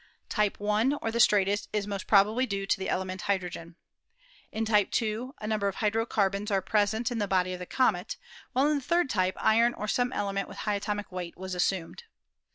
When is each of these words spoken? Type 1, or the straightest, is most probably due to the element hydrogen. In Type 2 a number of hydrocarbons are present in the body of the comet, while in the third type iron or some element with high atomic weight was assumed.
Type 0.29 0.59
1, 0.59 0.97
or 0.99 1.11
the 1.11 1.19
straightest, 1.19 1.69
is 1.71 1.85
most 1.85 2.07
probably 2.07 2.47
due 2.47 2.65
to 2.65 2.79
the 2.79 2.89
element 2.89 3.21
hydrogen. 3.29 3.75
In 4.51 4.65
Type 4.65 4.89
2 4.89 5.35
a 5.39 5.45
number 5.45 5.67
of 5.67 5.75
hydrocarbons 5.75 6.49
are 6.49 6.59
present 6.59 7.11
in 7.11 7.19
the 7.19 7.27
body 7.27 7.53
of 7.53 7.59
the 7.59 7.67
comet, 7.67 8.17
while 8.51 8.67
in 8.67 8.79
the 8.79 8.83
third 8.83 9.11
type 9.11 9.37
iron 9.39 9.75
or 9.75 9.87
some 9.87 10.11
element 10.11 10.47
with 10.47 10.57
high 10.65 10.73
atomic 10.73 11.11
weight 11.11 11.37
was 11.37 11.53
assumed. 11.53 12.05